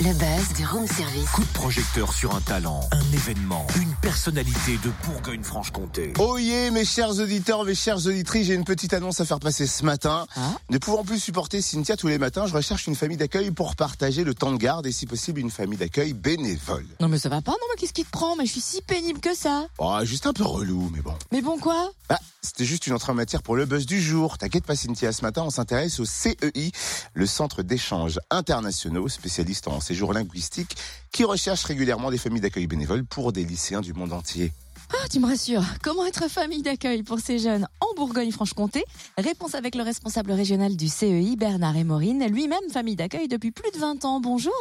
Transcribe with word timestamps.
Le 0.00 0.12
buzz 0.12 0.56
du 0.56 0.66
room 0.66 0.88
service. 0.88 1.30
Coup 1.30 1.44
de 1.44 1.52
projecteur 1.52 2.12
sur 2.12 2.34
un 2.34 2.40
talent, 2.40 2.80
un 2.90 3.12
événement, 3.12 3.64
une 3.76 3.94
personnalité 4.02 4.76
de 4.82 4.90
Bourgogne-Franche-Comté. 5.06 6.14
Oh 6.18 6.36
yeah, 6.36 6.72
mes 6.72 6.84
chers 6.84 7.20
auditeurs, 7.20 7.64
mes 7.64 7.76
chères 7.76 8.04
auditrices, 8.04 8.48
j'ai 8.48 8.54
une 8.54 8.64
petite 8.64 8.92
annonce 8.92 9.20
à 9.20 9.24
faire 9.24 9.38
passer 9.38 9.68
ce 9.68 9.84
matin. 9.84 10.26
Ah. 10.34 10.56
Ne 10.68 10.78
pouvant 10.78 11.04
plus 11.04 11.20
supporter 11.20 11.62
Cynthia 11.62 11.96
tous 11.96 12.08
les 12.08 12.18
matins, 12.18 12.48
je 12.48 12.54
recherche 12.54 12.88
une 12.88 12.96
famille 12.96 13.16
d'accueil 13.16 13.52
pour 13.52 13.76
partager 13.76 14.24
le 14.24 14.34
temps 14.34 14.50
de 14.50 14.56
garde 14.56 14.84
et 14.84 14.90
si 14.90 15.06
possible 15.06 15.38
une 15.38 15.52
famille 15.52 15.78
d'accueil 15.78 16.12
bénévole. 16.12 16.86
Non 16.98 17.06
mais 17.06 17.20
ça 17.20 17.28
va 17.28 17.40
pas, 17.40 17.52
non 17.52 17.66
mais 17.70 17.80
qu'est-ce 17.80 17.92
qui 17.92 18.04
te 18.04 18.10
prend? 18.10 18.34
Mais 18.34 18.46
je 18.46 18.50
suis 18.50 18.60
si 18.60 18.82
pénible 18.82 19.20
que 19.20 19.36
ça. 19.36 19.68
Oh, 19.78 19.96
juste 20.02 20.26
un 20.26 20.32
peu 20.32 20.42
relou, 20.42 20.90
mais 20.92 21.02
bon. 21.02 21.14
Mais 21.30 21.40
bon 21.40 21.56
quoi? 21.56 21.92
Bah, 22.08 22.18
c'était 22.42 22.64
juste 22.64 22.88
une 22.88 22.94
entrée 22.94 23.12
en 23.12 23.14
matière 23.14 23.42
pour 23.44 23.54
le 23.54 23.64
buzz 23.64 23.86
du 23.86 24.02
jour. 24.02 24.38
T'inquiète 24.38 24.66
pas 24.66 24.74
Cynthia, 24.74 25.12
ce 25.12 25.22
matin 25.22 25.42
on 25.46 25.50
s'intéresse 25.50 26.00
au 26.00 26.04
CEI, 26.04 26.72
le 27.14 27.26
Centre 27.26 27.62
d'échanges 27.62 28.18
internationaux, 28.30 29.08
spécialiste 29.08 29.68
en 29.68 29.83
séjour 29.84 30.12
linguistique, 30.12 30.76
qui 31.12 31.24
recherche 31.24 31.62
régulièrement 31.64 32.10
des 32.10 32.18
familles 32.18 32.40
d'accueil 32.40 32.66
bénévoles 32.66 33.04
pour 33.04 33.32
des 33.32 33.44
lycéens 33.44 33.82
du 33.82 33.92
monde 33.92 34.12
entier. 34.12 34.52
Ah, 34.92 35.08
tu 35.10 35.18
me 35.18 35.26
rassures. 35.26 35.62
Comment 35.82 36.06
être 36.06 36.30
famille 36.30 36.62
d'accueil 36.62 37.02
pour 37.02 37.18
ces 37.18 37.38
jeunes 37.38 37.66
en 37.80 37.94
Bourgogne-Franche-Comté? 37.96 38.84
Réponse 39.18 39.54
avec 39.54 39.74
le 39.74 39.82
responsable 39.82 40.32
régional 40.32 40.76
du 40.76 40.88
CEI, 40.88 41.36
Bernard 41.36 41.76
Emorine, 41.76 42.24
lui-même 42.32 42.68
famille 42.72 42.94
d'accueil 42.96 43.26
depuis 43.28 43.50
plus 43.50 43.70
de 43.72 43.78
20 43.78 44.04
ans. 44.04 44.20
Bonjour. 44.20 44.52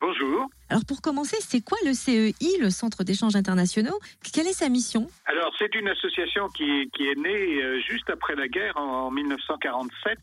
Bonjour. 0.00 0.46
Alors 0.70 0.84
pour 0.86 1.02
commencer, 1.02 1.36
c'est 1.40 1.60
quoi 1.62 1.76
le 1.84 1.92
CEI, 1.92 2.32
le 2.60 2.70
Centre 2.70 3.04
d'échanges 3.04 3.36
internationaux? 3.36 3.98
Quelle 4.32 4.46
est 4.46 4.52
sa 4.54 4.68
mission? 4.68 5.08
Alors, 5.26 5.52
c'est 5.58 5.74
une 5.74 5.88
association 5.88 6.48
qui, 6.48 6.88
qui 6.96 7.06
est 7.08 7.16
née 7.18 7.62
euh, 7.62 7.80
juste 7.86 8.08
après 8.08 8.34
la 8.34 8.48
guerre, 8.48 8.76
en, 8.76 9.08
en 9.08 9.10
1947, 9.10 10.18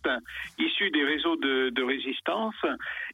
issue 0.57 0.89
des 0.91 1.03
réseaux 1.03 1.35
de, 1.35 1.69
de 1.69 1.83
résistance. 1.83 2.55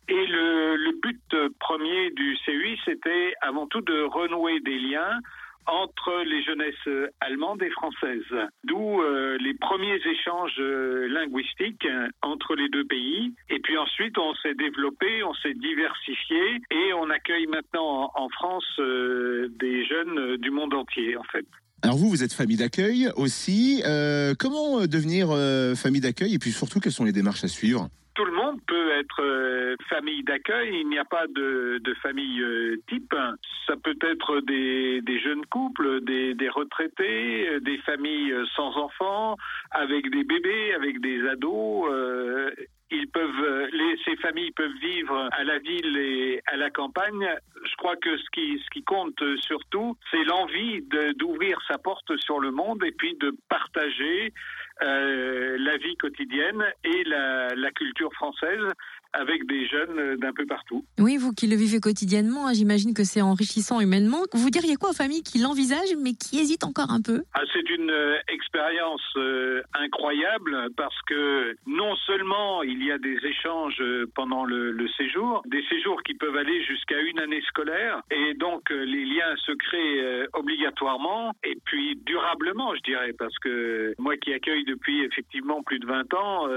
Et 0.08 0.26
le, 0.28 0.78
le 0.78 0.92
but 1.02 1.20
euh, 1.34 1.50
premier 1.60 2.12
du 2.12 2.38
CEI, 2.46 2.78
c'était 2.86 3.34
avant 3.42 3.68
tout 3.68 3.82
de 3.82 4.04
renouer 4.04 4.60
des 4.62 4.78
liens 4.80 5.20
entre 5.68 6.24
les 6.26 6.44
jeunesses 6.44 7.12
allemandes 7.22 7.62
et 7.64 7.70
françaises. 7.72 8.36
D'où 8.64 9.02
euh, 9.02 9.38
les 9.40 9.54
premiers 9.54 10.00
échanges 10.06 10.60
euh, 10.60 11.08
linguistiques 11.08 11.86
euh, 11.86 12.08
entre 12.22 12.56
les 12.56 12.70
deux 12.70 12.86
pays. 12.86 13.34
Et 13.50 13.60
puis 13.60 13.78
ensuite, 13.78 14.18
on 14.18 14.34
s'est 14.36 14.56
développé, 14.56 15.24
on 15.24 15.34
s'est 15.36 15.54
diversifié 15.54 16.62
et 16.72 16.94
on 16.94 17.10
accueille 17.10 17.48
maintenant 17.48 18.12
en, 18.14 18.30
France 18.30 18.66
des 18.78 19.86
jeunes 19.86 20.38
du 20.38 20.52
monde 20.52 20.74
entier, 20.74 21.16
en 21.16 21.24
fait. 21.24 21.46
Alors 21.84 21.96
vous, 21.96 22.10
vous 22.10 22.24
êtes 22.24 22.34
famille 22.34 22.58
d'accueil 22.58 23.08
aussi. 23.16 23.82
Comment 24.40 24.86
devenir 24.86 25.30
famille 25.78 26.02
d'accueil? 26.02 26.34
Et 26.34 26.40
puis 26.40 26.52
surtout, 26.52 26.80
quelles 26.80 26.92
sont 26.92 27.06
les 27.06 27.14
démarches 27.14 27.44
à 27.44 27.48
suivre? 27.48 27.88
Tout 28.16 28.24
le 28.24 28.32
monde 28.32 28.60
peut 28.66 28.92
être 28.92 29.22
euh, 29.22 29.76
famille 29.90 30.24
d'accueil. 30.24 30.80
Il 30.80 30.88
n'y 30.88 30.98
a 30.98 31.04
pas 31.04 31.28
de, 31.28 31.80
de 31.84 31.94
famille 31.96 32.42
euh, 32.42 32.78
type. 32.88 33.14
Ça 33.68 33.76
peut 33.76 33.98
être 34.02 34.40
des, 34.40 35.02
des 35.02 35.20
jeunes 35.20 35.46
couples, 35.48 36.00
des, 36.02 36.34
des 36.34 36.48
retraités, 36.48 37.50
euh, 37.50 37.60
des 37.60 37.78
familles 37.80 38.32
euh, 38.32 38.46
sans 38.56 38.76
enfants, 38.78 39.36
avec 39.72 40.10
des 40.12 40.24
bébés, 40.24 40.74
avec 40.74 41.02
des 41.02 41.28
ados. 41.28 41.90
Ils 42.96 43.08
peuvent, 43.08 43.44
euh, 43.44 43.68
ces 44.06 44.16
familles 44.18 44.52
peuvent 44.52 44.78
vivre 44.82 45.30
à 45.32 45.44
la 45.44 45.60
ville 45.60 45.98
et 45.98 46.42
à 46.48 46.58
la 46.58 46.70
campagne. 46.70 47.28
Je 47.64 47.76
crois 47.78 47.96
que 47.96 48.18
ce 48.18 48.30
qui, 48.32 48.84
compte 48.84 49.22
euh, 49.22 49.36
surtout, 49.38 49.98
c'est 50.12 50.24
l'envie 50.24 50.82
d'ouvrir 51.18 51.60
sa 51.68 51.78
porte 51.78 52.16
sur 52.18 52.40
le 52.40 52.52
monde 52.52 52.84
et 52.84 52.92
puis 52.92 53.16
de 53.16 53.36
partager 53.50 54.34
euh, 54.84 55.58
la 55.60 55.78
vie 55.78 55.96
quotidienne 55.98 56.64
et 56.84 57.04
la 57.06 57.72
culture 57.72 58.14
française 58.14 58.72
avec 59.16 59.46
des 59.48 59.68
jeunes 59.68 59.98
euh, 59.98 60.18
d'un 60.18 60.34
peu 60.34 60.46
partout. 60.46 60.84
Oui, 61.00 61.18
vous 61.18 61.32
qui 61.32 61.48
le 61.48 61.56
vivez 61.56 61.80
quotidiennement, 61.80 62.48
hein, 62.48 62.54
j'imagine 62.54 62.94
que 62.94 63.04
c'est 63.04 63.22
enrichissant 63.22 63.80
humainement. 63.80 64.24
Vous 64.34 64.50
diriez 64.50 64.76
quoi 64.76 64.90
aux 64.90 64.94
familles 64.94 65.24
qui 65.24 65.40
l'envisagent 65.40 65.96
mais 66.02 66.14
qui 66.14 66.40
hésitent 66.40 66.64
encore 66.64 66.92
un 66.92 67.02
peu? 67.02 67.24
Ah, 67.34 67.42
c'est 67.54 67.70
une 67.70 67.90
euh, 67.90 68.18
expérience 68.28 69.02
euh, 69.18 69.62
incroyable 69.74 70.70
parce 70.76 71.00
que 71.08 71.56
non 71.66 71.96
seulement 72.08 72.64
il 72.64 72.84
y 72.84 72.92
a 72.92 72.98
des 72.98 73.18
échanges 73.26 73.82
pendant 74.14 74.46
le, 74.46 74.72
le 74.72 74.88
séjour, 74.90 75.42
des 75.46 75.64
séjours 75.70 76.02
qui 76.04 76.14
peuvent 76.14 76.36
aller 76.36 76.64
jusqu'à 76.64 77.00
une 77.00 77.20
année 77.20 77.42
scolaire 77.48 78.02
et 78.12 78.34
donc 78.36 78.72
euh, 78.72 78.84
les 78.84 79.06
liens 79.06 79.36
se 79.38 79.52
créent 79.54 80.28
obligatoirement 80.34 81.34
et 81.44 81.58
puis 81.66 82.00
durablement, 82.06 82.76
je 82.76 82.82
dirais, 82.82 83.14
parce 83.18 83.38
que 83.40 83.94
moi 83.98 84.18
qui 84.18 84.34
accueille 84.34 84.66
depuis 84.66 85.04
effectivement 85.04 85.64
plus 85.64 85.80
de 85.80 85.86
20 85.86 86.14
ans, 86.14 86.48